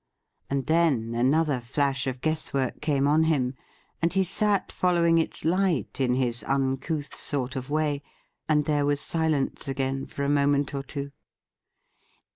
[0.49, 3.53] And then another flash of guesswork came on him,
[4.01, 8.01] and he sat following its light in his uncouth sort of way,
[8.49, 11.11] £ind there was silence again for a moment or two.